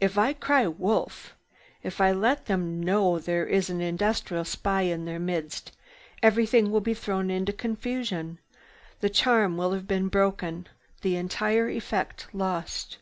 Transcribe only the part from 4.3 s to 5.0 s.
spy